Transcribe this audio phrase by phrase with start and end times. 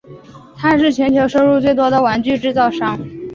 [0.57, 2.97] 它是全球收入最多的玩具制造商。